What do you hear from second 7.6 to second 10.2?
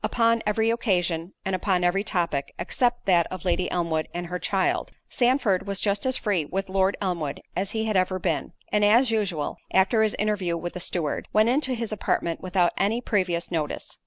he had ever been; and as usual (after his